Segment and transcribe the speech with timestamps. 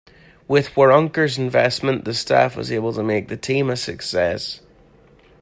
[0.47, 4.59] With Waronker's investment, the staff was able to make the team a success.